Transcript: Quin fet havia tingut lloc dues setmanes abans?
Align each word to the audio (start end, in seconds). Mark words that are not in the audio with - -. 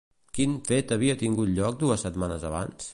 Quin 0.37 0.55
fet 0.69 0.93
havia 0.97 1.17
tingut 1.21 1.53
lloc 1.59 1.81
dues 1.85 2.07
setmanes 2.09 2.51
abans? 2.53 2.89